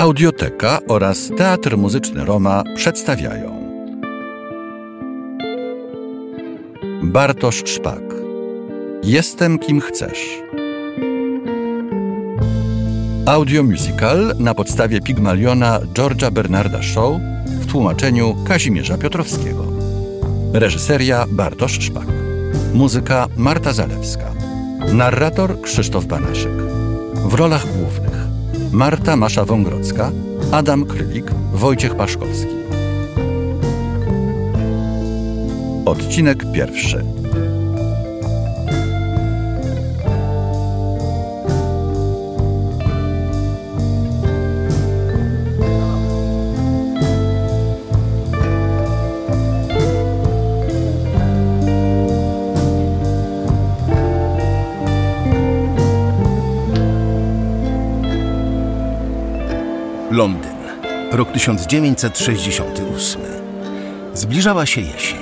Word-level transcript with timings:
Audioteka 0.00 0.78
oraz 0.88 1.30
Teatr 1.38 1.76
Muzyczny 1.76 2.24
Roma 2.24 2.64
przedstawiają. 2.76 3.70
Bartosz 7.02 7.62
Szpak. 7.66 8.02
Jestem 9.04 9.58
kim 9.58 9.80
chcesz. 9.80 10.38
Audio 13.26 13.62
musical 13.62 14.34
na 14.38 14.54
podstawie 14.54 15.00
Pigmaliona 15.00 15.80
George'a 15.80 16.30
Bernarda 16.30 16.82
Shaw 16.82 17.12
w 17.46 17.66
tłumaczeniu 17.66 18.36
Kazimierza 18.48 18.98
Piotrowskiego. 18.98 19.64
Reżyseria 20.52 21.26
Bartosz 21.30 21.80
Szpak. 21.80 22.06
Muzyka 22.74 23.26
Marta 23.36 23.72
Zalewska. 23.72 24.30
Narrator 24.92 25.60
Krzysztof 25.60 26.06
Banaszek 26.06 26.62
W 27.24 27.34
rolach 27.34 27.66
głównych 27.66 28.19
Marta 28.72 29.16
Masza 29.16 29.44
Wągrodzka, 29.44 30.12
Adam 30.52 30.84
Krylik, 30.84 31.30
Wojciech 31.52 31.94
Paszkowski. 31.96 32.54
Odcinek 35.86 36.52
pierwszy. 36.52 37.19
Londyn, 60.10 60.56
rok 61.12 61.32
1968. 61.32 63.22
Zbliżała 64.14 64.66
się 64.66 64.80
jesień. 64.80 65.18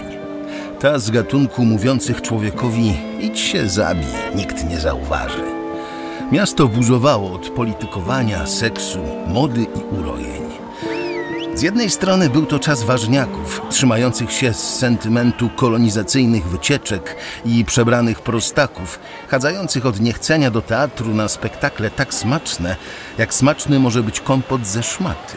Ta 0.80 0.98
z 0.98 1.10
gatunku 1.10 1.64
mówiących 1.64 2.22
człowiekowi 2.22 2.96
idź 3.20 3.40
się 3.40 3.68
zabij, 3.68 4.04
nikt 4.34 4.70
nie 4.70 4.80
zauważy. 4.80 5.44
Miasto 6.32 6.68
buzowało 6.68 7.32
od 7.32 7.48
politykowania, 7.50 8.46
seksu, 8.46 8.98
mody 9.26 9.62
i 9.62 9.94
urojeń. 10.00 10.47
Z 11.58 11.62
jednej 11.62 11.90
strony 11.90 12.30
był 12.30 12.46
to 12.46 12.58
czas 12.58 12.82
ważniaków, 12.82 13.62
trzymających 13.70 14.32
się 14.32 14.54
z 14.54 14.78
sentymentu 14.78 15.48
kolonizacyjnych 15.48 16.48
wycieczek 16.48 17.16
i 17.44 17.64
przebranych 17.64 18.20
prostaków, 18.20 18.98
chadzających 19.28 19.86
od 19.86 20.00
niechcenia 20.00 20.50
do 20.50 20.62
teatru 20.62 21.14
na 21.14 21.28
spektakle 21.28 21.90
tak 21.90 22.14
smaczne, 22.14 22.76
jak 23.18 23.34
smaczny 23.34 23.78
może 23.78 24.02
być 24.02 24.20
kompot 24.20 24.66
ze 24.66 24.82
szmaty. 24.82 25.36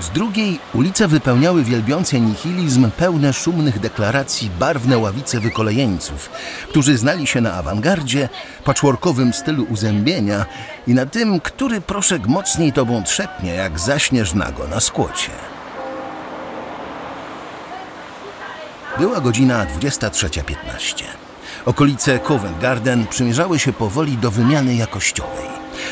Z 0.00 0.10
drugiej 0.10 0.58
ulice 0.74 1.08
wypełniały 1.08 1.64
wielbiące 1.64 2.20
nihilizm 2.20 2.90
pełne 2.90 3.32
szumnych 3.32 3.80
deklaracji 3.80 4.50
barwne 4.58 4.98
ławice 4.98 5.40
wykolejeńców, 5.40 6.30
którzy 6.68 6.98
znali 6.98 7.26
się 7.26 7.40
na 7.40 7.52
awangardzie, 7.52 8.28
patchworkowym 8.64 9.32
stylu 9.32 9.66
uzębienia 9.70 10.46
i 10.86 10.94
na 10.94 11.06
tym, 11.06 11.40
który 11.40 11.80
proszek 11.80 12.26
mocniej 12.26 12.72
tobą 12.72 13.02
trzepnie, 13.02 13.54
jak 13.54 13.78
zaśniesz 13.78 14.34
nago 14.34 14.68
na 14.68 14.80
skłocie. 14.80 15.30
Była 18.98 19.20
godzina 19.20 19.66
23.15. 19.66 21.04
Okolice 21.66 22.18
Covent 22.18 22.58
Garden 22.58 23.06
przymierzały 23.06 23.58
się 23.58 23.72
powoli 23.72 24.16
do 24.16 24.30
wymiany 24.30 24.74
jakościowej. 24.74 25.48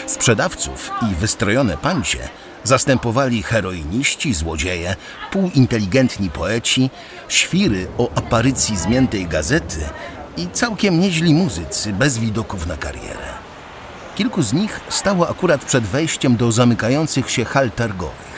Sprzedawców 0.07 0.91
i 1.13 1.15
wystrojone 1.15 1.77
pancie 1.77 2.29
zastępowali 2.67 3.43
heroiniści, 3.43 4.35
złodzieje, 4.35 4.97
półinteligentni 5.31 6.31
poeci, 6.31 6.91
świry 7.29 7.87
o 7.99 8.11
aparycji 8.15 8.77
zmiętej 8.77 9.27
gazety 9.27 9.81
i 10.37 10.49
całkiem 10.53 11.01
nieźli 11.01 11.35
muzycy 11.35 11.93
bez 11.93 12.19
widoków 12.19 12.67
na 12.67 12.77
karierę. 12.77 13.37
Kilku 14.15 14.43
z 14.43 14.53
nich 14.53 14.81
stało 14.89 15.29
akurat 15.29 15.65
przed 15.65 15.85
wejściem 15.85 16.37
do 16.37 16.53
zamykających 16.53 17.31
się 17.31 17.45
hal 17.45 17.71
targowych. 17.71 18.37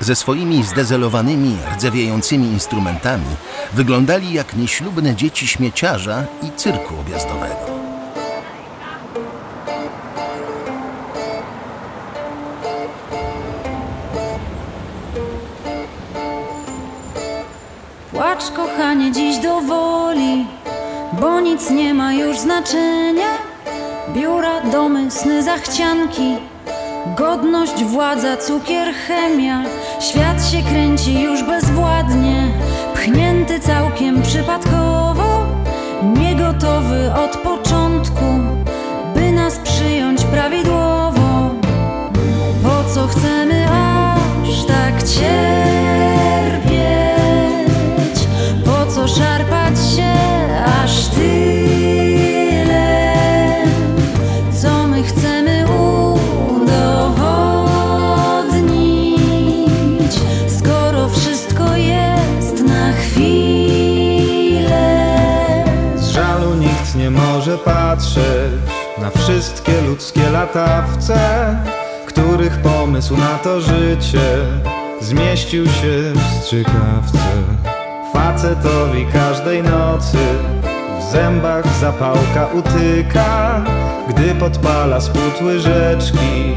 Ze 0.00 0.16
swoimi 0.16 0.64
zdezelowanymi, 0.64 1.56
rdzewiejącymi 1.76 2.46
instrumentami 2.46 3.36
wyglądali 3.72 4.32
jak 4.32 4.56
nieślubne 4.56 5.16
dzieci 5.16 5.46
śmieciarza 5.46 6.24
i 6.42 6.50
cyrku 6.56 7.00
objazdowego. 7.00 7.75
Kochanie, 18.56 19.12
dziś 19.12 19.38
do 19.38 19.60
woli, 19.60 20.46
bo 21.20 21.40
nic 21.40 21.70
nie 21.70 21.94
ma 21.94 22.12
już 22.12 22.38
znaczenia. 22.38 23.30
Biura, 24.14 24.60
domy, 24.72 25.10
sny, 25.10 25.42
zachcianki, 25.42 26.36
godność, 27.16 27.84
władza, 27.84 28.36
cukier, 28.36 28.94
chemia. 28.94 29.62
Świat 30.00 30.50
się 30.50 30.62
kręci 30.62 31.22
już 31.22 31.42
bezwładnie, 31.42 32.48
pchnięty 32.94 33.60
całkiem 33.60 34.22
przypadkowo, 34.22 35.46
niegotowy 36.02 37.12
od 37.24 37.36
początku, 37.36 38.24
by 39.14 39.32
nas 39.32 39.58
na 68.98 69.10
wszystkie 69.10 69.80
ludzkie 69.80 70.30
latawce, 70.30 71.18
których 72.06 72.58
pomysł 72.58 73.16
na 73.16 73.38
to 73.38 73.60
życie 73.60 74.38
zmieścił 75.00 75.66
się 75.66 76.12
w 76.14 76.42
strzykawce. 76.42 77.18
Facetowi 78.12 79.06
każdej 79.12 79.62
nocy 79.62 80.18
w 81.00 81.12
zębach 81.12 81.76
zapałka 81.80 82.46
utyka, 82.54 83.64
gdy 84.08 84.34
podpala 84.34 85.00
spód 85.00 85.42
łyżeczki, 85.42 86.54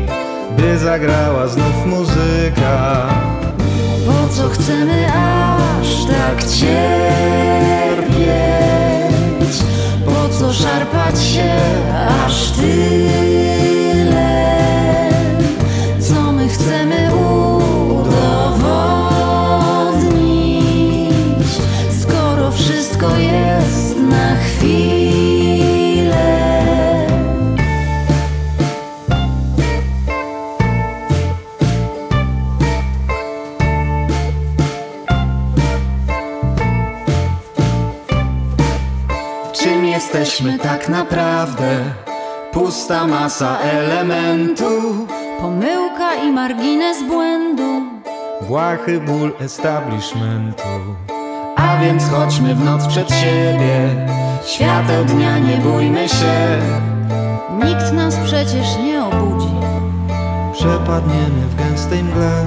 by 0.58 0.78
zagrała 0.78 1.48
znów 1.48 1.86
muzyka. 1.86 3.08
Po 4.06 4.34
co 4.34 4.50
chcemy 4.50 5.08
aż 5.08 6.06
tak 6.06 6.44
cierpieć? 6.44 7.69
Pusta 42.54 43.08
masa 43.08 43.60
elementu, 43.60 45.08
Pomyłka 45.42 46.16
i 46.16 46.32
margines 46.32 47.04
błędu. 47.08 47.82
błahy 48.48 49.00
ból 49.02 49.32
establishmentu. 49.40 50.64
A 51.56 51.78
więc 51.82 52.04
chodźmy 52.10 52.56
w 52.56 52.64
noc 52.64 52.88
przed 52.88 53.12
siebie, 53.12 54.08
świateł 54.46 55.06
dnia 55.06 55.40
nie 55.40 55.58
bójmy 55.58 56.10
się. 56.10 56.60
Nikt 57.66 57.94
nas 57.94 58.16
przecież 58.26 58.78
nie 58.84 59.04
obudzi. 59.04 59.52
Przepadniemy 60.54 61.42
w 61.52 61.56
gęstej 61.56 62.04
mgle. 62.04 62.46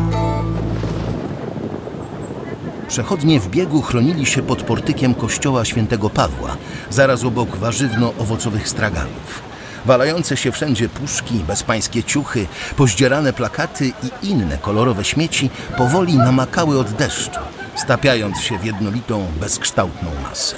Przechodnie 2.89 3.41
w 3.41 3.49
biegu 3.49 3.83
chronili 3.83 4.27
się 4.27 4.43
pod 4.43 4.63
portykiem 4.63 5.15
kościoła 5.15 5.65
świętego 5.65 6.11
Pawła, 6.11 6.57
zaraz 6.91 7.25
obok 7.25 7.49
warzywno-owocowych 7.57 8.69
straganów. 8.69 9.43
Walające 9.85 10.37
się 10.37 10.53
wszędzie 10.53 10.89
puszki, 10.89 11.35
bezpańskie 11.35 12.05
ciuchy, 12.05 12.47
pozdzierane 12.77 13.33
plakaty 13.33 13.93
i 14.23 14.29
inne 14.31 14.59
kolorowe 14.59 15.05
śmieci 15.05 15.51
powoli 15.77 16.17
namakały 16.17 16.79
od 16.79 16.91
deszczu, 16.91 17.41
stapiając 17.77 18.41
się 18.41 18.59
w 18.59 18.65
jednolitą, 18.65 19.27
bezkształtną 19.41 20.11
masę. 20.23 20.57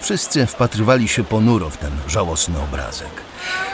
Wszyscy 0.00 0.46
wpatrywali 0.46 1.08
się 1.08 1.24
ponuro 1.24 1.70
w 1.70 1.76
ten 1.76 1.90
żałosny 2.08 2.54
obrazek. 2.60 3.10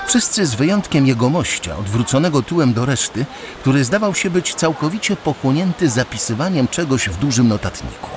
Wszyscy 0.07 0.47
z 0.47 0.55
wyjątkiem 0.55 1.07
jegomościa, 1.07 1.77
odwróconego 1.77 2.43
tyłem 2.43 2.73
do 2.73 2.87
reszty, 2.87 3.27
który 3.61 3.85
zdawał 3.85 4.15
się 4.15 4.31
być 4.31 4.55
całkowicie 4.55 5.17
pochłonięty 5.17 5.89
zapisywaniem 5.89 6.69
czegoś 6.69 7.09
w 7.09 7.17
dużym 7.17 7.49
notatniku. 7.49 8.11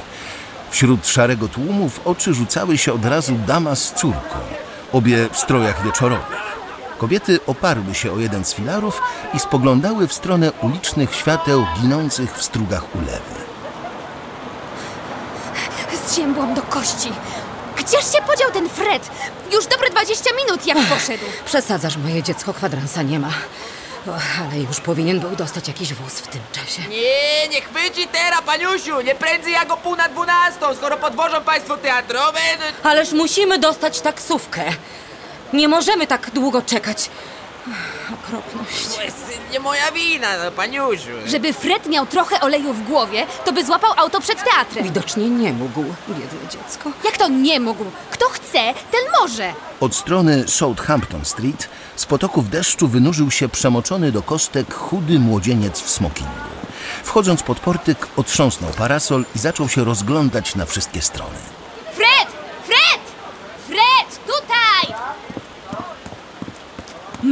Wśród 0.69 1.07
szarego 1.07 1.47
tłumu 1.47 1.89
w 1.89 2.07
oczy 2.07 2.33
rzucały 2.33 2.77
się 2.77 2.93
od 2.93 3.05
razu 3.05 3.35
dama 3.47 3.75
z 3.75 3.93
córką, 3.93 4.39
obie 4.93 5.29
w 5.31 5.37
strojach 5.37 5.83
wieczorowych. 5.85 6.43
Kobiety 6.97 7.39
oparły 7.47 7.95
się 7.95 8.11
o 8.11 8.19
jeden 8.19 8.45
z 8.45 8.53
filarów 8.53 9.01
i 9.33 9.39
spoglądały 9.39 10.07
w 10.07 10.13
stronę 10.13 10.51
ulicznych 10.51 11.15
świateł 11.15 11.65
ginących 11.81 12.37
w 12.37 12.43
strugach 12.43 12.95
ulewy. 12.95 13.43
Zziębłam 16.09 16.53
do 16.53 16.61
kości. 16.61 17.11
Gdzież 17.77 18.11
się 18.11 18.21
podział 18.27 18.51
ten 18.51 18.69
Fred? 18.69 19.09
Już 19.53 19.67
dobre 19.67 19.89
20 19.89 20.29
minut 20.45 20.67
jak 20.67 20.77
poszedł. 20.77 21.23
Przesadzasz, 21.45 21.97
moje 21.97 22.23
dziecko, 22.23 22.53
kwadransa 22.53 23.01
nie 23.01 23.19
ma. 23.19 23.29
Ale 24.07 24.59
już 24.61 24.79
powinien 24.81 25.19
był 25.19 25.35
dostać 25.35 25.67
jakiś 25.67 25.93
wóz 25.93 26.13
w 26.13 26.27
tym 26.27 26.41
czasie. 26.51 26.81
Nie, 26.89 27.47
niech 27.51 27.71
będzie 27.73 28.07
teraz, 28.07 28.41
paniusiu! 28.41 29.01
Nie 29.01 29.15
prędzej 29.15 29.53
jak 29.53 29.71
o 29.71 29.77
pół 29.77 29.95
na 29.95 30.09
dwunastą, 30.09 30.75
skoro 30.75 30.97
podwożą 30.97 31.41
państwo 31.43 31.77
teatrowe... 31.77 32.39
no- 32.83 32.89
Ależ 32.89 33.11
musimy 33.11 33.59
dostać 33.59 34.01
taksówkę. 34.01 34.61
Nie 35.53 35.67
możemy 35.67 36.07
tak 36.07 36.29
długo 36.31 36.61
czekać. 36.61 37.09
Okropność. 38.13 38.87
To 38.95 39.01
jest 39.03 39.39
nie 39.51 39.59
moja 39.59 39.91
wina, 39.91 40.27
no, 40.43 40.51
paniusiu. 40.51 41.09
Żeby 41.25 41.53
Fred 41.53 41.87
miał 41.87 42.05
trochę 42.05 42.39
oleju 42.41 42.73
w 42.73 42.83
głowie, 42.83 43.25
to 43.45 43.53
by 43.53 43.65
złapał 43.65 43.91
auto 43.97 44.21
przed 44.21 44.43
teatrem. 44.43 44.83
Widocznie 44.83 45.29
nie 45.29 45.53
mógł, 45.53 45.83
biedne 46.09 46.49
dziecko. 46.49 46.91
Jak 47.05 47.17
to 47.17 47.27
nie 47.27 47.59
mógł? 47.59 47.85
Kto 48.11 48.29
chce, 48.29 48.73
ten 48.91 49.01
może. 49.21 49.53
Od 49.79 49.95
strony 49.95 50.47
Southampton 50.47 51.25
Street 51.25 51.69
z 51.95 52.05
potoków 52.05 52.49
deszczu 52.49 52.87
wynurzył 52.87 53.31
się 53.31 53.49
przemoczony 53.49 54.11
do 54.11 54.21
kostek 54.21 54.73
chudy 54.73 55.19
młodzieniec 55.19 55.81
w 55.81 55.89
smokingu. 55.89 56.31
Wchodząc 57.03 57.43
pod 57.43 57.59
portyk, 57.59 58.07
otrząsnął 58.17 58.71
parasol 58.71 59.25
i 59.35 59.39
zaczął 59.39 59.69
się 59.69 59.83
rozglądać 59.83 60.55
na 60.55 60.65
wszystkie 60.65 61.01
strony. 61.01 61.37
Fred! 61.93 62.27
Fred! 62.65 63.01
Fred! 63.67 64.19
Tutaj! 64.25 64.95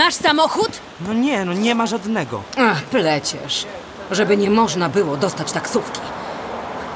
Masz 0.02 0.14
samochód? 0.14 0.72
No 1.08 1.14
nie, 1.14 1.46
no 1.46 1.54
nie 1.54 1.76
ma 1.76 1.86
żadnego. 1.86 2.44
Ach, 2.58 2.82
pleciesz. 2.84 3.66
Żeby 4.12 4.38
nie 4.38 4.50
można 4.50 4.90
było 4.90 5.18
dostać 5.18 5.52
taksówki. 5.52 6.00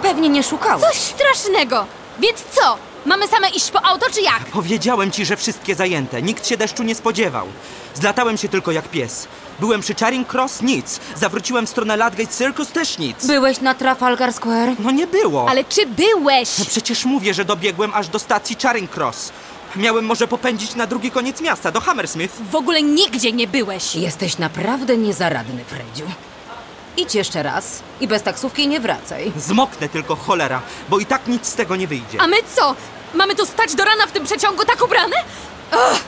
Pewnie 0.01 0.29
nie 0.29 0.43
szukałeś. 0.43 0.81
Coś 0.83 0.97
strasznego. 0.97 1.85
Więc 2.19 2.43
co? 2.51 2.77
Mamy 3.05 3.27
same 3.27 3.49
iść 3.49 3.71
po 3.71 3.85
auto, 3.85 4.05
czy 4.13 4.21
jak? 4.21 4.39
Powiedziałem 4.53 5.11
ci, 5.11 5.25
że 5.25 5.37
wszystkie 5.37 5.75
zajęte. 5.75 6.21
Nikt 6.21 6.47
się 6.47 6.57
deszczu 6.57 6.83
nie 6.83 6.95
spodziewał. 6.95 7.47
Zlatałem 7.95 8.37
się 8.37 8.49
tylko 8.49 8.71
jak 8.71 8.89
pies. 8.89 9.27
Byłem 9.59 9.81
przy 9.81 9.95
Charing 9.95 10.33
Cross, 10.33 10.61
nic. 10.61 10.99
Zawróciłem 11.15 11.67
w 11.67 11.69
stronę 11.69 11.97
Ludgate 11.97 12.27
Circus, 12.37 12.67
też 12.67 12.97
nic. 12.97 13.25
Byłeś 13.27 13.61
na 13.61 13.73
Trafalgar 13.75 14.33
Square? 14.33 14.69
No 14.79 14.91
nie 14.91 15.07
było. 15.07 15.49
Ale 15.49 15.63
czy 15.63 15.85
byłeś? 15.85 16.59
No 16.59 16.65
przecież 16.65 17.05
mówię, 17.05 17.33
że 17.33 17.45
dobiegłem 17.45 17.91
aż 17.93 18.07
do 18.07 18.19
stacji 18.19 18.55
Charing 18.61 18.97
Cross. 18.97 19.31
Miałem 19.77 20.05
może 20.05 20.27
popędzić 20.27 20.75
na 20.75 20.87
drugi 20.87 21.11
koniec 21.11 21.41
miasta, 21.41 21.71
do 21.71 21.81
Hammersmith. 21.81 22.33
W 22.51 22.55
ogóle 22.55 22.83
nigdzie 22.83 23.31
nie 23.31 23.47
byłeś. 23.47 23.95
Jesteś 23.95 24.37
naprawdę 24.37 24.97
niezaradny, 24.97 25.63
Fredziu. 25.65 26.11
Idź 26.97 27.15
jeszcze 27.15 27.43
raz 27.43 27.79
i 28.01 28.07
bez 28.07 28.23
taksówki 28.23 28.67
nie 28.67 28.79
wracaj. 28.79 29.31
Zmoknę 29.37 29.89
tylko 29.89 30.15
cholera, 30.15 30.61
bo 30.89 30.99
i 30.99 31.05
tak 31.05 31.27
nic 31.27 31.47
z 31.47 31.55
tego 31.55 31.75
nie 31.75 31.87
wyjdzie. 31.87 32.21
A 32.21 32.27
my 32.27 32.35
co? 32.55 32.75
Mamy 33.13 33.35
tu 33.35 33.45
stać 33.45 33.75
do 33.75 33.85
rana 33.85 34.07
w 34.07 34.11
tym 34.11 34.23
przeciągu 34.25 34.65
tak 34.65 34.85
ubrane? 34.85 35.15
Ugh, 35.73 35.99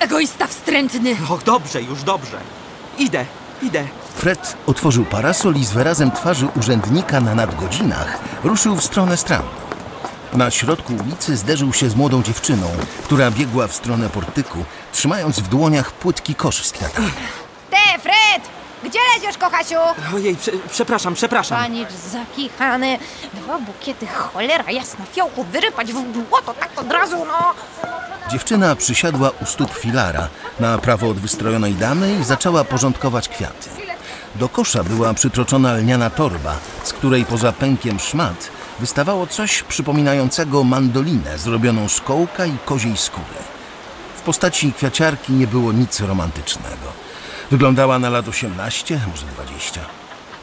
egoista 0.00 0.46
wstrętny. 0.46 1.16
Och, 1.30 1.42
dobrze, 1.42 1.82
już 1.82 2.02
dobrze. 2.02 2.38
Idę, 2.98 3.24
idę. 3.62 3.84
Fred 4.16 4.56
otworzył 4.66 5.04
parasol 5.04 5.54
i 5.54 5.64
z 5.64 5.72
wyrazem 5.72 6.10
twarzy 6.10 6.48
urzędnika 6.60 7.20
na 7.20 7.34
nadgodzinach 7.34 8.18
ruszył 8.44 8.76
w 8.76 8.84
stronę 8.84 9.16
strandu. 9.16 9.63
Na 10.34 10.50
środku 10.50 10.92
ulicy 11.06 11.36
zderzył 11.36 11.72
się 11.72 11.90
z 11.90 11.94
młodą 11.94 12.22
dziewczyną, 12.22 12.66
która 13.04 13.30
biegła 13.30 13.66
w 13.66 13.74
stronę 13.74 14.08
portyku, 14.08 14.64
trzymając 14.92 15.40
w 15.40 15.48
dłoniach 15.48 15.92
płytki 15.92 16.34
kosz 16.34 16.66
z 16.66 16.72
kwiatami. 16.72 17.10
Te, 17.70 17.98
Fred! 18.02 18.42
Gdzie 18.84 18.98
leziesz, 19.14 19.38
kochasiu? 19.38 19.74
Ojej, 20.14 20.36
prze, 20.36 20.50
przepraszam, 20.70 21.14
przepraszam. 21.14 21.58
Panicz 21.58 21.88
zakichany. 22.12 22.98
Dwa 23.34 23.58
bukiety, 23.58 24.06
cholera 24.06 24.70
jasna, 24.70 25.04
fiołku 25.12 25.44
wyrypać 25.44 25.92
w 25.92 26.02
błoto 26.02 26.54
tak 26.54 26.70
od 26.80 26.92
razu, 26.92 27.16
no. 27.24 27.54
Dziewczyna 28.30 28.76
przysiadła 28.76 29.30
u 29.42 29.46
stóp 29.46 29.70
filara 29.70 30.28
na 30.60 30.78
prawo 30.78 31.08
od 31.08 31.18
wystrojonej 31.18 31.74
damy 31.74 32.14
i 32.20 32.24
zaczęła 32.24 32.64
porządkować 32.64 33.28
kwiaty. 33.28 33.70
Do 34.34 34.48
kosza 34.48 34.84
była 34.84 35.14
przytroczona 35.14 35.74
lniana 35.74 36.10
torba, 36.10 36.54
z 36.84 36.92
której 36.92 37.24
poza 37.24 37.52
pękiem 37.52 37.98
szmat 37.98 38.50
wystawało 38.80 39.26
coś 39.26 39.62
przypominającego 39.62 40.64
mandolinę 40.64 41.38
zrobioną 41.38 41.88
z 41.88 42.00
kołka 42.00 42.46
i 42.46 42.56
koziej 42.64 42.96
skóry. 42.96 43.44
W 44.16 44.20
postaci 44.20 44.72
kwiaciarki 44.72 45.32
nie 45.32 45.46
było 45.46 45.72
nic 45.72 46.00
romantycznego. 46.00 47.04
Wyglądała 47.50 47.98
na 47.98 48.10
lat 48.10 48.28
18, 48.28 49.00
może 49.10 49.26
20. 49.26 49.80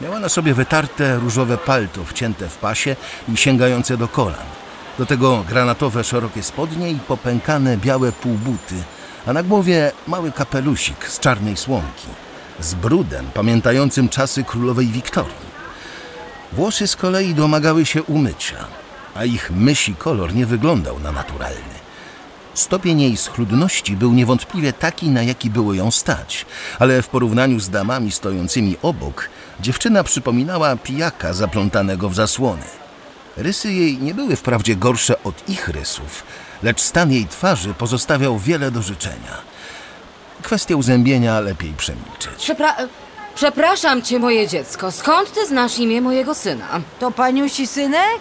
Miała 0.02 0.20
na 0.20 0.30
sobie 0.30 0.54
wytarte 0.54 1.16
różowe 1.16 1.58
palto 1.58 2.04
wcięte 2.06 2.50
w 2.50 2.58
pasie 2.58 2.96
i 3.34 3.38
sięgające 3.38 3.98
do 3.98 4.08
kolan. 4.08 4.46
Do 4.98 5.06
tego 5.06 5.44
granatowe 5.50 6.04
szerokie 6.04 6.44
spodnie 6.44 6.92
i 6.92 6.96
popękane 6.96 7.78
białe 7.78 8.12
półbuty, 8.12 8.76
a 9.26 9.34
na 9.34 9.44
głowie 9.44 9.92
mały 10.08 10.32
kapelusik 10.32 11.08
z 11.08 11.20
czarnej 11.20 11.58
słomki, 11.58 12.08
z 12.60 12.74
brudem 12.74 13.26
pamiętającym 13.34 14.10
czasy 14.10 14.44
królowej 14.44 14.88
Wiktorii. 14.88 15.51
Włosy 16.52 16.88
z 16.88 16.96
kolei 16.96 17.36
domagały 17.36 17.86
się 17.86 18.04
umycia, 18.04 18.66
a 19.16 19.26
ich 19.26 19.52
mysi 19.52 19.96
kolor 19.96 20.36
nie 20.36 20.46
wyglądał 20.46 21.00
na 21.00 21.12
naturalny. 21.12 21.82
Stopień 22.54 23.02
jej 23.02 23.18
schludności 23.18 23.96
był 23.96 24.14
niewątpliwie 24.14 24.74
taki, 24.74 25.10
na 25.10 25.24
jaki 25.24 25.50
było 25.50 25.74
ją 25.74 25.92
stać, 25.92 26.46
ale 26.80 27.02
w 27.02 27.08
porównaniu 27.08 27.60
z 27.60 27.70
damami 27.70 28.12
stojącymi 28.12 28.78
obok, 28.82 29.30
dziewczyna 29.60 30.04
przypominała 30.04 30.76
pijaka 30.76 31.34
zaplątanego 31.34 32.10
w 32.10 32.16
zasłony. 32.16 32.66
Rysy 33.38 33.74
jej 33.74 33.98
nie 33.98 34.14
były 34.14 34.36
wprawdzie 34.36 34.76
gorsze 34.76 35.24
od 35.24 35.50
ich 35.50 35.68
rysów, 35.68 36.24
lecz 36.64 36.82
stan 36.82 37.12
jej 37.12 37.28
twarzy 37.28 37.74
pozostawiał 37.74 38.40
wiele 38.40 38.72
do 38.72 38.82
życzenia. 38.82 39.42
Kwestię 40.42 40.76
uzębienia 40.76 41.40
lepiej 41.40 41.74
przemilczeć. 41.74 42.52
Przepraszam 43.36 44.02
cię, 44.02 44.20
moje 44.20 44.48
dziecko. 44.48 44.92
Skąd 44.92 45.34
ty 45.34 45.48
znasz 45.48 45.78
imię 45.80 46.02
mojego 46.02 46.36
syna? 46.36 46.68
To 47.00 47.12
paniusi 47.12 47.68
synek? 47.68 48.20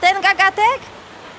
Ten 0.00 0.14
gagatek? 0.22 0.80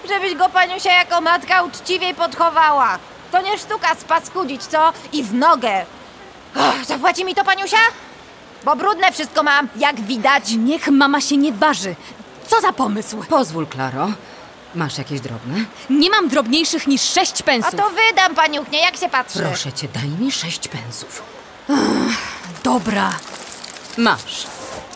Żebyś 0.07 0.35
go 0.35 0.49
paniusia 0.49 0.93
jako 0.93 1.21
matka 1.21 1.63
uczciwiej 1.63 2.15
podchowała. 2.15 2.97
To 3.31 3.41
nie 3.41 3.57
sztuka 3.57 3.95
spaskudzić, 3.95 4.63
co? 4.63 4.93
I 5.13 5.23
w 5.23 5.33
nogę. 5.33 5.85
Och, 6.55 6.85
zapłaci 6.87 7.25
mi 7.25 7.35
to 7.35 7.43
paniusia? 7.43 7.77
Bo 8.65 8.75
brudne 8.75 9.11
wszystko 9.11 9.43
mam, 9.43 9.67
jak 9.75 10.01
widać. 10.01 10.43
Niech 10.57 10.87
mama 10.87 11.21
się 11.21 11.37
nie 11.37 11.53
waży. 11.53 11.95
Co 12.47 12.61
za 12.61 12.73
pomysł? 12.73 13.23
Pozwól, 13.29 13.67
Klaro. 13.67 14.07
Masz 14.75 14.97
jakieś 14.97 15.19
drobne? 15.21 15.55
Nie 15.89 16.09
mam 16.09 16.27
drobniejszych 16.27 16.87
niż 16.87 17.01
sześć 17.01 17.41
A 17.41 17.43
pensów. 17.43 17.75
to 17.75 17.89
wydam, 17.89 18.35
paniuchnie, 18.35 18.79
jak 18.81 18.97
się 18.97 19.09
patrzy. 19.09 19.39
Proszę 19.39 19.73
cię, 19.73 19.87
daj 19.93 20.09
mi 20.09 20.31
sześć 20.31 20.67
pensów. 20.67 21.23
Dobra. 22.63 23.09
Masz. 23.97 24.47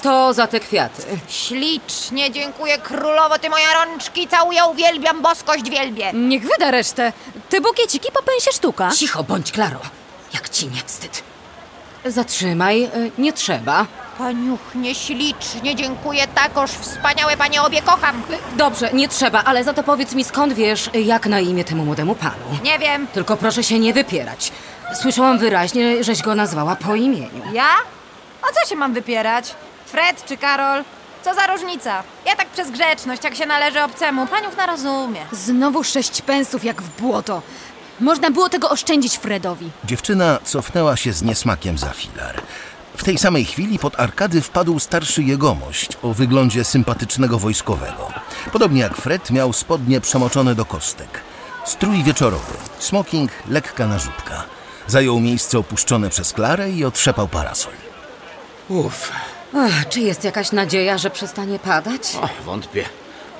To 0.01 0.33
za 0.33 0.47
te 0.47 0.59
kwiaty. 0.59 1.03
Ślicznie 1.27 2.31
dziękuję 2.31 2.77
królowo, 2.77 3.39
ty 3.39 3.49
moja 3.49 3.73
rączki 3.73 4.27
całuję, 4.27 4.65
uwielbiam, 4.65 5.21
boskość 5.21 5.69
wielbię. 5.69 6.11
Niech 6.13 6.43
wyda 6.43 6.71
resztę. 6.71 7.13
Te 7.49 7.61
bukieciki 7.61 8.11
po 8.11 8.23
pensie 8.23 8.51
sztuka. 8.51 8.91
Cicho 8.91 9.23
bądź, 9.23 9.51
Klaro. 9.51 9.79
Jak 10.33 10.49
ci 10.49 10.67
nie 10.67 10.81
wstyd. 10.85 11.23
Zatrzymaj, 12.05 12.83
y, 12.83 13.11
nie 13.17 13.33
trzeba. 13.33 13.85
Paniuchnie, 14.17 14.95
ślicznie 14.95 15.75
dziękuję, 15.75 16.27
takoż 16.27 16.71
wspaniałe 16.71 17.37
panie 17.37 17.61
obie 17.61 17.81
kocham. 17.81 18.21
Dobrze, 18.57 18.89
nie 18.93 19.07
trzeba, 19.07 19.43
ale 19.43 19.63
za 19.63 19.73
to 19.73 19.83
powiedz 19.83 20.13
mi 20.13 20.23
skąd 20.23 20.53
wiesz, 20.53 20.89
jak 20.93 21.27
na 21.27 21.39
imię 21.39 21.63
temu 21.63 21.85
młodemu 21.85 22.15
panu. 22.15 22.45
Nie 22.63 22.79
wiem. 22.79 23.07
Tylko 23.07 23.37
proszę 23.37 23.63
się 23.63 23.79
nie 23.79 23.93
wypierać. 23.93 24.51
Słyszałam 25.01 25.39
wyraźnie, 25.39 26.03
żeś 26.03 26.21
go 26.21 26.35
nazwała 26.35 26.75
po 26.75 26.95
imieniu. 26.95 27.41
Ja? 27.53 27.67
O 28.43 28.47
co 28.53 28.69
się 28.69 28.75
mam 28.75 28.93
wypierać? 28.93 29.55
Fred 29.85 30.25
czy 30.25 30.37
Karol? 30.37 30.83
Co 31.23 31.33
za 31.33 31.47
różnica? 31.47 32.03
Ja 32.25 32.35
tak 32.35 32.47
przez 32.47 32.71
grzeczność, 32.71 33.23
jak 33.23 33.35
się 33.35 33.45
należy 33.45 33.83
obcemu. 33.83 34.27
Paniuch 34.27 34.57
na 34.57 34.65
rozumie. 34.65 35.19
Znowu 35.31 35.83
sześć 35.83 36.21
pensów 36.21 36.63
jak 36.63 36.81
w 36.81 37.01
błoto. 37.01 37.41
Można 37.99 38.31
było 38.31 38.49
tego 38.49 38.69
oszczędzić 38.69 39.17
Fredowi. 39.17 39.69
Dziewczyna 39.85 40.39
cofnęła 40.43 40.95
się 40.97 41.13
z 41.13 41.23
niesmakiem 41.23 41.77
za 41.77 41.89
filar. 41.89 42.41
W 42.97 43.03
tej 43.03 43.17
samej 43.17 43.45
chwili 43.45 43.79
pod 43.79 43.99
arkady 43.99 44.41
wpadł 44.41 44.79
starszy 44.79 45.23
jegomość 45.23 45.89
o 46.01 46.13
wyglądzie 46.13 46.63
sympatycznego 46.63 47.39
wojskowego. 47.39 48.07
Podobnie 48.51 48.81
jak 48.81 48.95
Fred 48.97 49.31
miał 49.31 49.53
spodnie 49.53 50.01
przemoczone 50.01 50.55
do 50.55 50.65
kostek. 50.65 51.07
Strój 51.65 52.03
wieczorowy, 52.03 52.53
smoking, 52.79 53.31
lekka 53.49 53.87
narzutka. 53.87 54.43
Zajął 54.87 55.19
miejsce 55.19 55.59
opuszczone 55.59 56.09
przez 56.09 56.33
Klarę 56.33 56.71
i 56.71 56.85
otrzepał 56.85 57.27
parasol. 57.27 57.73
Uff, 58.69 59.11
Ach, 59.57 59.89
czy 59.89 59.99
jest 59.99 60.23
jakaś 60.23 60.51
nadzieja, 60.51 60.97
że 60.97 61.09
przestanie 61.09 61.59
padać? 61.59 62.01
o, 62.21 62.43
wątpię. 62.45 62.85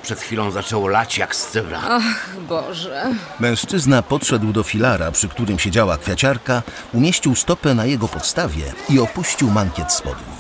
Przed 0.06 0.20
chwilą 0.20 0.52
zaczęło 0.52 0.88
lać 0.88 1.18
jak 1.18 1.36
z 1.36 1.48
cebra. 1.48 1.82
Ach, 1.90 2.36
Boże. 2.50 3.14
Mężczyzna 3.40 4.02
podszedł 4.02 4.54
do 4.54 4.64
filara, 4.64 5.12
przy 5.12 5.28
którym 5.28 5.60
siedziała 5.60 5.98
kwiaciarka, 5.98 6.62
umieścił 6.94 7.36
stopę 7.36 7.74
na 7.74 7.86
jego 7.86 8.08
podstawie 8.08 8.64
i 8.90 9.00
opuścił 9.00 9.52
mankiet 9.52 9.92
spodni. 9.94 10.36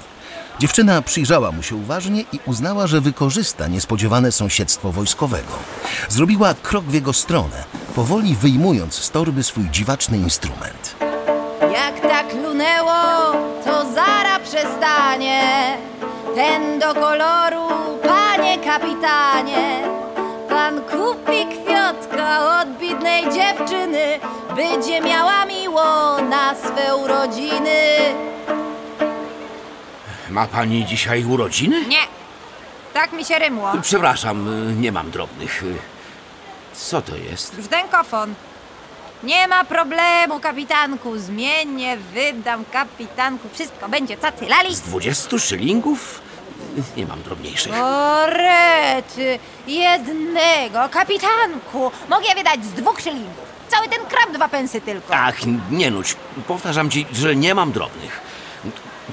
Dziewczyna 0.60 1.02
przyjrzała 1.02 1.52
mu 1.52 1.64
się 1.64 1.76
uważnie 1.76 2.22
i 2.22 2.40
uznała, 2.46 2.88
że 2.88 3.02
wykorzysta 3.02 3.68
niespodziewane 3.68 4.32
sąsiedztwo 4.32 4.92
wojskowego. 4.92 5.54
Zrobiła 6.10 6.54
krok 6.54 6.86
w 6.86 6.94
jego 6.94 7.14
stronę, 7.14 7.64
powoli 7.96 8.36
wyjmując 8.36 8.94
z 8.94 9.12
torby 9.12 9.44
swój 9.44 9.70
dziwaczny 9.70 10.18
instrument. 10.18 10.96
Jak 11.62 12.00
tak 12.02 12.34
lunęło, 12.34 13.32
to 13.66 13.94
zara 13.94 14.40
przestanie. 14.40 15.78
Ten 16.36 16.80
do 16.80 16.94
koloru, 16.94 17.55
kapitanie. 18.80 19.82
Pan 20.50 20.82
kupi 20.82 21.46
kwiatka 21.46 22.60
od 22.62 22.78
bidnej 22.78 23.24
dziewczyny, 23.24 24.20
będzie 24.56 25.02
miała 25.02 25.46
miło 25.46 26.22
na 26.22 26.56
swe 26.56 26.96
urodziny. 26.96 27.80
Ma 30.30 30.48
pani 30.48 30.86
dzisiaj 30.86 31.24
urodziny? 31.26 31.86
Nie, 31.86 32.04
tak 32.94 33.12
mi 33.14 33.26
się 33.26 33.40
rymło. 33.40 33.72
Przepraszam, 33.82 34.38
nie 34.82 34.92
mam 34.92 35.12
drobnych. 35.12 35.64
Co 36.74 37.02
to 37.02 37.16
jest? 37.16 37.56
Brzdękofon. 37.56 38.34
Nie 39.24 39.48
ma 39.48 39.64
problemu, 39.64 40.40
kapitanku. 40.40 41.18
Zmienię, 41.18 41.98
wydam 41.98 42.66
kapitanku. 42.72 43.50
Wszystko 43.54 43.90
będzie 43.90 44.18
cacy 44.18 44.46
lali. 44.46 44.76
Z 44.76 44.82
20 44.82 45.40
szylingów? 45.40 46.22
Nie 46.98 47.06
mam 47.06 47.22
drobniejszych. 47.22 47.74
O 47.74 48.26
rety, 48.96 49.40
jednego, 49.68 50.90
kapitanku. 50.92 51.92
Mogę 52.10 52.36
wydać 52.36 52.66
z 52.66 52.74
dwóch 52.74 53.02
szylingów. 53.02 53.46
Cały 53.70 53.88
ten 53.88 54.06
krab 54.06 54.32
dwa 54.32 54.50
pensy 54.50 54.82
tylko. 54.82 55.14
Ach, 55.16 55.36
nie 55.72 55.92
nudź. 55.92 56.16
Powtarzam 56.48 56.90
ci, 56.90 57.06
że 57.14 57.36
nie 57.36 57.56
mam 57.56 57.72
drobnych. 57.72 58.22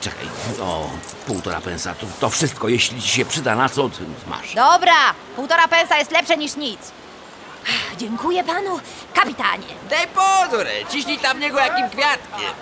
Czekaj, 0.01 0.27
o, 0.61 0.91
półtora 1.27 1.61
pensa, 1.61 1.95
to, 1.95 2.07
to 2.21 2.31
wszystko. 2.31 2.69
Jeśli 2.69 3.03
ci 3.03 3.09
się 3.09 3.25
przyda 3.25 3.55
na 3.55 3.69
co, 3.69 3.89
to 3.89 3.99
masz. 4.27 4.55
Dobra, 4.55 5.15
półtora 5.37 5.69
pensa 5.69 5.99
jest 5.99 6.11
lepsze 6.11 6.37
niż 6.37 6.57
nic. 6.57 6.81
Ach, 7.65 7.97
Dziękuję 7.97 8.45
panu, 8.45 8.81
kapitanie. 9.15 9.67
Daj 9.91 10.07
pozór, 10.09 10.67
ciśnij 10.91 11.19
tam 11.19 11.41
niego 11.41 11.59
jakim 11.59 11.91
kwiatkiem. 11.91 12.53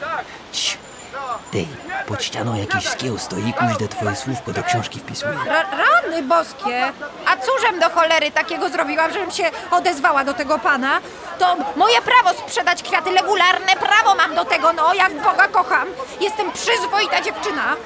Ty, 1.51 1.67
pod 2.07 2.25
ścianą 2.25 2.55
jakiś 2.57 2.89
skieł 2.89 3.19
stoi, 3.19 3.53
kuźde 3.53 3.89
twoje 3.89 4.17
słówko 4.17 4.53
do 4.53 4.63
książki 4.63 5.01
wpisuje. 5.01 5.35
Ra 5.47 5.63
rany 5.63 6.23
boskie. 6.23 6.93
A 7.27 7.37
cóżem 7.37 7.81
do 7.81 7.91
cholery 7.91 8.31
takiego 8.31 8.69
zrobiłam, 8.69 9.13
żebym 9.13 9.31
się 9.31 9.51
odezwała 9.71 10.25
do 10.25 10.35
tego 10.35 10.59
pana? 10.59 11.01
To 11.39 11.57
moje 11.77 12.03
prawo 12.03 12.39
sprzedać 12.39 12.83
kwiaty, 12.83 13.11
regularne 13.11 13.77
prawo 13.77 14.15
mam 14.15 14.35
do 14.35 14.45
tego, 14.45 14.73
no, 14.73 14.95
jak 14.95 15.23
Boga 15.23 15.49
kocham. 15.49 15.89
Jestem 16.21 16.53
przyzwoita 16.53 17.23
dziewczyna. 17.23 17.77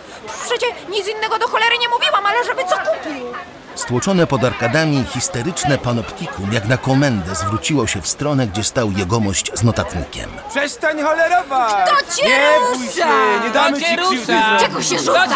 Przecie 0.44 0.66
nic 0.88 1.08
innego 1.08 1.38
do 1.38 1.48
cholery 1.48 1.78
nie 1.78 1.88
mówiłam, 1.88 2.26
ale 2.26 2.44
żeby 2.44 2.62
co 2.64 2.76
kupił. 2.76 3.26
Stłoczone 3.74 4.26
pod 4.26 4.44
arkadami 4.44 5.04
histeryczne 5.04 5.78
panoptikum 5.78 6.52
jak 6.52 6.66
na 6.68 6.76
komendę 6.76 7.34
zwróciło 7.34 7.86
się 7.86 8.00
w 8.00 8.06
stronę, 8.08 8.46
gdzie 8.46 8.64
stał 8.64 8.90
jegomość 8.92 9.50
z 9.54 9.62
notatnikiem. 9.62 10.30
Przestań 10.50 11.02
holerować! 11.02 11.72
Kto 11.86 12.14
cię 12.16 12.28
Nie 12.28 12.38
bój 12.76 12.86
rusza? 12.86 12.92
się, 12.96 13.06
nie 13.44 13.50
damy 13.50 13.78
ci 13.78 13.84
krzywdy 13.96 14.26
zrobić. 14.26 14.60
Czego 14.60 14.82
się 14.82 14.98
rzucasz? 14.98 15.28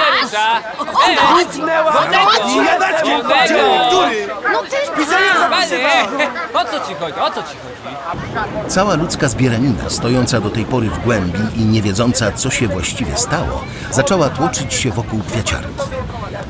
Rzucnęła! 1.44 1.92
Chodź! 1.92 2.66
Jadackiem! 2.66 3.20
Który? 3.88 4.28
No 4.52 4.62
też 4.62 4.90
Pisanie 4.96 5.26
zapisywała! 5.40 6.28
O 6.54 6.64
co 6.64 6.88
ci 6.88 6.94
chodzi? 6.94 7.20
O 7.20 7.30
co 7.30 7.42
ci 7.42 7.48
chodzi? 7.58 8.68
Cała 8.68 8.94
ludzka 8.94 9.28
zbieranina, 9.28 9.90
stojąca 9.90 10.40
do 10.40 10.50
tej 10.50 10.64
pory 10.64 10.90
w 10.90 10.98
głębi 11.04 11.38
i 11.56 11.64
nie 11.64 11.82
wiedząca, 11.82 12.32
co 12.32 12.50
się 12.50 12.68
właściwie 12.68 13.16
stało, 13.16 13.64
zaczęła 13.90 14.28
tłoczyć 14.28 14.74
się 14.74 14.90
wokół 14.90 15.20
kwiaciarki. 15.30 15.68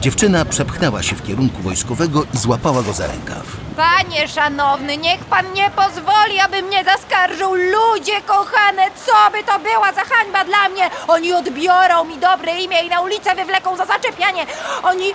Dziewczyna 0.00 0.44
przepchnęła 0.44 1.02
się 1.02 1.16
w 1.16 1.26
kierunku 1.26 1.62
wojskowego 1.62 2.22
i 2.34 2.36
złapała 2.36 2.82
go 2.82 2.92
za 2.92 3.06
rękaw. 3.06 3.42
Panie 3.76 4.28
szanowny, 4.28 4.96
niech 4.96 5.24
pan 5.24 5.52
nie 5.52 5.70
pozwoli, 5.70 6.40
aby 6.44 6.62
mnie 6.62 6.84
zaskarżył. 6.84 7.54
Ludzie 7.54 8.20
kochane, 8.26 8.82
co 9.06 9.30
by 9.32 9.44
to 9.44 9.58
była 9.58 9.92
za 9.92 10.00
hańba 10.04 10.44
dla 10.44 10.68
mnie? 10.68 10.90
Oni 11.08 11.32
odbiorą 11.32 12.04
mi 12.04 12.18
dobre 12.18 12.60
imię 12.60 12.82
i 12.82 12.88
na 12.88 13.00
ulicę 13.00 13.34
wywleką 13.34 13.76
za 13.76 13.86
zaczepianie. 13.86 14.46
Oni, 14.82 15.12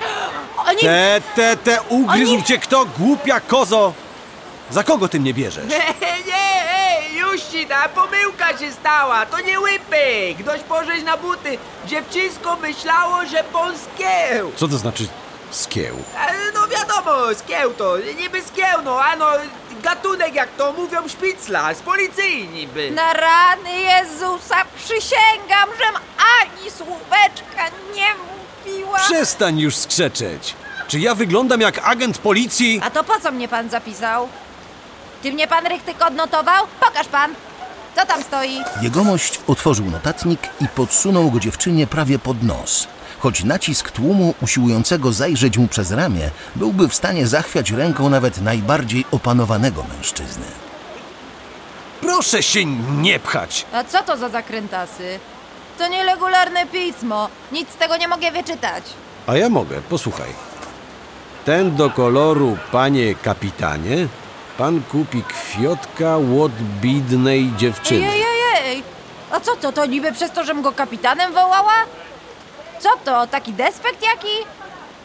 oni... 0.67 0.79
Te, 0.81 1.21
te, 1.35 1.57
te, 1.57 1.81
ugryzł 1.89 2.33
Oni- 2.33 2.43
cię 2.43 2.57
kto, 2.57 2.85
głupia 2.97 3.39
kozo! 3.39 3.93
Za 4.71 4.83
kogo 4.83 5.07
ty 5.07 5.19
mnie 5.19 5.33
bierzesz? 5.33 5.65
Nie, 5.73 5.77
nie, 6.27 6.52
pomyłka 7.95 8.57
się 8.57 8.71
stała. 8.71 9.25
To 9.25 9.39
nie 9.41 9.59
łypy. 9.59 10.35
Ktoś 10.39 10.61
pożeś 10.61 11.03
na 11.03 11.17
buty. 11.17 11.57
Dziewczyńsko 11.85 12.55
myślało, 12.55 13.25
że 13.25 13.43
pąskieł. 13.43 14.51
Co 14.55 14.67
to 14.67 14.77
znaczy 14.77 15.07
skieł? 15.51 15.95
E, 16.17 16.33
No 16.53 16.67
wiadomo, 16.67 17.35
skieł 17.35 17.73
to, 17.73 17.97
niby 18.17 18.41
skieł, 18.41 18.81
no, 18.83 19.03
a 19.03 19.15
no, 19.15 19.25
gatunek 19.83 20.35
jak 20.35 20.49
to 20.57 20.73
mówią 20.73 21.07
szpicla, 21.07 21.73
z 21.73 21.79
policji 21.81 22.47
niby. 22.47 22.91
Na 22.91 23.13
rany 23.13 23.69
Jezusa 23.81 24.55
przysięgam, 24.77 25.69
żem 25.79 25.95
ani 26.41 26.71
słóweczka 26.71 27.65
nie 27.95 28.07
mówiła. 28.65 28.99
Przestań 28.99 29.59
już 29.59 29.75
skrzeczeć! 29.75 30.55
Czy 30.87 30.99
ja 30.99 31.15
wyglądam 31.15 31.61
jak 31.61 31.79
agent 31.87 32.17
policji? 32.17 32.81
A 32.83 32.89
to 32.89 33.03
po 33.03 33.19
co 33.19 33.31
mnie 33.31 33.47
pan 33.47 33.69
zapisał? 33.69 34.29
Ty 35.23 35.33
mnie 35.33 35.47
pan 35.47 35.65
Rychtyk 35.67 36.05
odnotował? 36.07 36.65
Pokaż 36.79 37.07
pan. 37.07 37.33
Co 37.95 38.05
tam 38.05 38.23
stoi? 38.23 38.57
Jegomość 38.81 39.39
otworzył 39.47 39.85
notatnik 39.85 40.39
i 40.61 40.67
podsunął 40.67 41.31
go 41.31 41.39
dziewczynie 41.39 41.87
prawie 41.87 42.19
pod 42.19 42.43
nos. 42.43 42.87
Choć 43.19 43.43
nacisk 43.43 43.91
tłumu 43.91 44.33
usiłującego 44.41 45.11
zajrzeć 45.11 45.57
mu 45.57 45.67
przez 45.67 45.91
ramię 45.91 46.29
byłby 46.55 46.87
w 46.87 46.95
stanie 46.95 47.27
zachwiać 47.27 47.71
ręką 47.71 48.09
nawet 48.09 48.41
najbardziej 48.41 49.05
opanowanego 49.11 49.85
mężczyzny. 49.97 50.45
Proszę 52.01 52.43
się 52.43 52.65
nie 53.01 53.19
pchać! 53.19 53.65
A 53.73 53.83
co 53.83 54.03
to 54.03 54.17
za 54.17 54.29
zakrętasy? 54.29 55.19
To 55.77 55.87
nieregularne 55.87 56.65
pismo. 56.65 57.29
Nic 57.51 57.69
z 57.69 57.75
tego 57.75 57.97
nie 57.97 58.07
mogę 58.07 58.31
wyczytać. 58.31 58.83
A 59.27 59.37
ja 59.37 59.49
mogę, 59.49 59.81
posłuchaj. 59.81 60.29
Ten 61.45 61.75
do 61.75 61.89
koloru, 61.89 62.57
panie 62.71 63.15
kapitanie, 63.15 64.07
pan 64.57 64.81
kupi 64.91 65.23
kwiotka 65.23 66.17
łod 66.17 66.51
bidnej 66.81 67.39
Ej, 67.39 67.53
dziewczyny. 67.57 68.05
ej, 68.07 68.21
ej, 68.21 68.65
ej. 68.65 68.83
A 69.31 69.39
co 69.39 69.55
to, 69.55 69.71
to 69.71 69.85
niby 69.85 70.11
przez 70.11 70.31
to, 70.31 70.43
żem 70.43 70.61
go 70.61 70.71
kapitanem 70.71 71.33
wołała? 71.33 71.73
Co 72.79 72.89
to, 73.05 73.27
taki 73.27 73.53
despekt 73.53 74.03
jaki? 74.03 74.27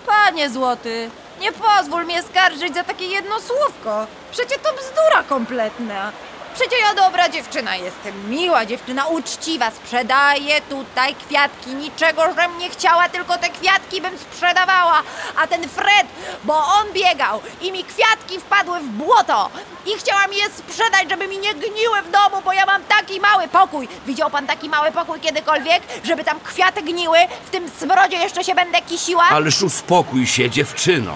Panie 0.07 0.51
złoty, 0.51 1.11
nie 1.41 1.53
pozwól 1.53 2.05
mnie 2.05 2.23
skarżyć 2.23 2.75
za 2.75 2.85
takie 2.85 3.05
jedno 3.07 3.41
słówko. 3.41 4.07
Przecie 4.33 4.59
to 4.59 4.69
bzdura 4.73 5.23
kompletna. 5.29 6.13
Przecie 6.59 6.77
ja 6.79 6.95
dobra 6.95 7.29
dziewczyna 7.29 7.77
jestem, 7.77 8.31
miła 8.31 8.67
dziewczyna, 8.67 9.07
uczciwa, 9.07 9.71
sprzedaję 9.71 10.61
tutaj 10.61 11.15
kwiatki, 11.15 11.71
niczego 11.71 12.23
żem 12.35 12.59
nie 12.59 12.71
chciała, 12.71 13.09
tylko 13.09 13.39
te 13.39 13.49
kwiatki 13.49 14.01
bym 14.01 14.19
sprzedawała. 14.19 15.03
A 15.37 15.47
ten 15.47 15.69
Fred, 15.69 16.07
bo 16.45 16.55
on 16.55 16.93
biegał 16.93 17.41
i 17.61 17.73
mi 17.73 17.85
kwiatki 17.85 18.41
wpadły 18.41 18.81
w 18.81 18.87
błoto 18.89 19.51
i 19.87 19.99
chciałam 19.99 20.33
je 20.33 20.45
sprzedać, 20.51 21.11
żeby 21.11 21.29
mi 21.29 21.39
nie 21.39 21.55
gniły 21.55 22.03
w 22.03 22.11
domu, 22.11 22.43
bo 22.45 22.53
ja 22.53 22.67
mam 22.67 22.85
taki 22.85 23.21
mały 23.21 23.49
pokój. 23.49 23.89
Widział 24.07 24.31
pan 24.31 24.47
taki 24.47 24.69
mały 24.69 24.93
pokój 24.93 25.21
kiedykolwiek, 25.21 25.83
żeby 26.05 26.25
tam 26.25 26.41
kwiaty 26.41 26.83
gniły, 26.83 27.19
w 27.47 27.51
tym 27.51 27.71
smrodzie 27.71 28.17
jeszcze 28.17 28.45
się 28.45 28.55
będę 28.55 28.83
kisiła? 28.83 29.25
Ależ 29.25 29.63
uspokój 29.63 30.27
się, 30.27 30.51
dziewczyno. 30.51 31.15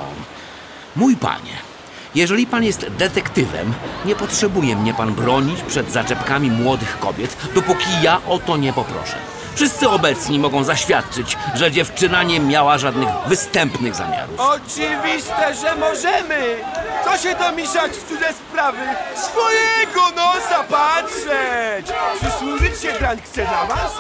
Mój 0.97 1.17
panie, 1.17 1.72
jeżeli 2.15 2.47
pan 2.47 2.65
jest 2.65 2.87
detektywem, 2.89 3.73
nie 4.05 4.15
potrzebuje 4.15 4.77
mnie 4.77 4.95
pan 4.95 5.15
bronić 5.15 5.61
przed 5.63 5.91
zaczepkami 5.93 6.51
młodych 6.51 6.99
kobiet, 6.99 7.37
dopóki 7.55 7.89
ja 8.03 8.21
o 8.29 8.39
to 8.39 8.57
nie 8.57 8.73
poproszę. 8.73 9.17
Wszyscy 9.55 9.89
obecni 9.89 10.39
mogą 10.39 10.65
zaświadczyć, 10.65 11.37
że 11.55 11.71
dziewczyna 11.71 12.23
nie 12.23 12.41
miała 12.41 12.79
żadnych 12.79 13.09
występnych 13.27 13.95
zamiarów. 13.95 14.41
Oczywiste, 14.41 15.55
że 15.63 15.77
możemy! 15.77 16.57
Co 17.05 17.19
się 17.19 17.35
to 17.35 17.53
miszać 17.53 17.93
w 17.93 18.09
cudze 18.09 18.33
sprawy? 18.33 18.79
Swojego 19.17 20.11
nosa 20.17 20.65
patrzeć! 20.65 21.87
Przysłużyć 22.21 22.81
się 22.83 22.93
grań 22.99 23.21
chce 23.25 23.45
na 23.45 23.67
was? 23.67 23.93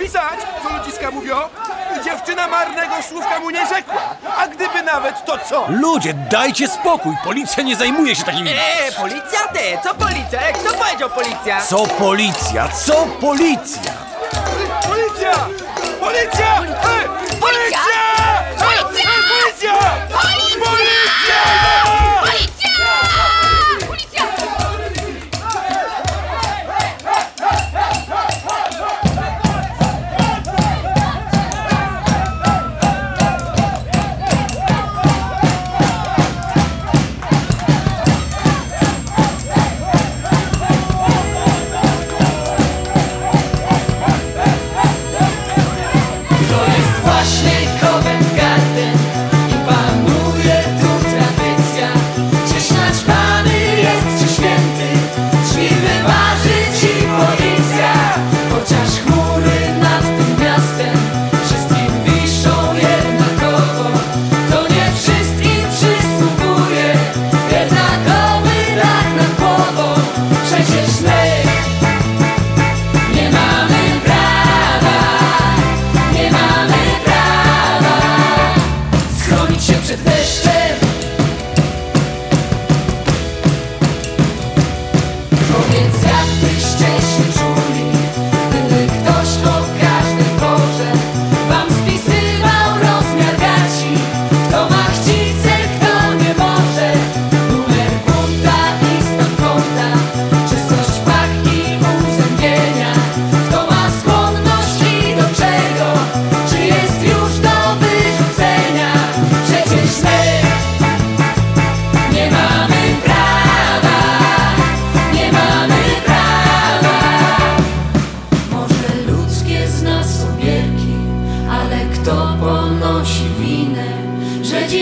Pisać, 0.00 0.40
co 0.62 0.78
ludziska 0.78 1.10
mówią? 1.10 1.36
Dziewczyna 2.04 2.48
marnego 2.48 2.94
słówka 3.08 3.40
mu 3.40 3.50
nie 3.50 3.66
rzekła. 3.66 4.02
A 4.38 4.48
gdyby 4.48 4.82
nawet, 4.82 5.24
to 5.24 5.38
co? 5.38 5.66
Ludzie, 5.68 6.14
dajcie 6.14 6.68
spokój! 6.68 7.14
Policja 7.24 7.62
nie 7.62 7.76
zajmuje 7.76 8.16
się 8.16 8.22
takimi... 8.22 8.50
Eee, 8.50 8.92
policja 9.00 9.40
ty! 9.52 9.78
Co 9.84 9.94
policja? 9.94 10.40
Ej, 10.46 10.54
kto 10.54 10.74
powiedział 10.74 11.10
policja? 11.10 11.60
Co 11.62 11.86
policja? 11.86 12.68
Co 12.68 13.06
policja? 13.20 13.92
Policja! 14.88 15.32
Policja! 16.00 16.56
Policja! 16.60 16.60
Policja! 16.60 17.00
Policja! 17.40 17.80
Policja! 18.58 19.72
Policja! 20.10 20.60
Policja! 20.64 21.85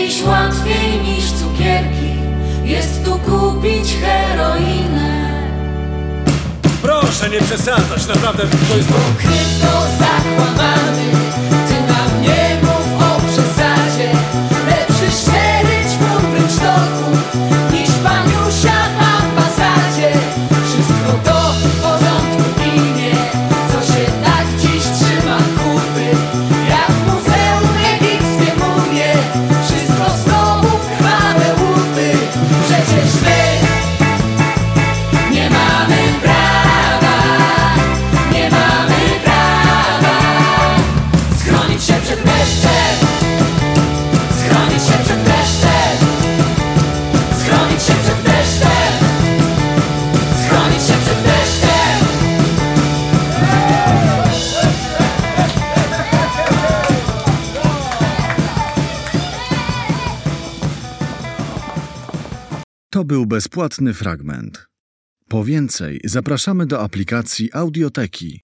dziś 0.07 0.23
łatwiej 0.23 1.01
niż 1.03 1.31
cukierki 1.31 2.15
Jest 2.63 3.05
tu 3.05 3.11
kupić 3.11 3.93
heroinę. 4.01 5.25
Proszę 6.81 7.29
nie 7.29 7.41
przesadzać, 7.41 8.07
naprawdę 8.07 8.43
to 8.69 8.77
jest... 8.77 8.89
Ukryto 8.89 9.81
zakłamany 9.99 11.54
był 63.05 63.25
bezpłatny 63.25 63.93
fragment. 63.93 64.65
Po 65.27 65.43
więcej 65.43 66.01
zapraszamy 66.03 66.65
do 66.65 66.81
aplikacji 66.81 67.49
Audioteki. 67.53 68.33